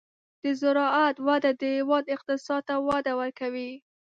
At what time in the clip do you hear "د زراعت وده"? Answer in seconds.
0.43-1.51